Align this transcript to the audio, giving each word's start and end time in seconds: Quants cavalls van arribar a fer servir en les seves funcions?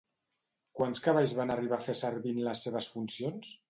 Quants 0.79 1.03
cavalls 1.09 1.37
van 1.41 1.55
arribar 1.59 1.81
a 1.81 1.87
fer 1.91 1.99
servir 2.03 2.37
en 2.41 2.45
les 2.51 2.67
seves 2.69 2.95
funcions? 2.99 3.59